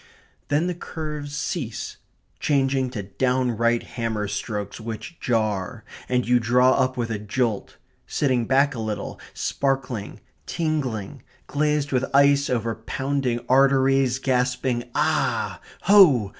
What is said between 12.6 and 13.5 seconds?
pounding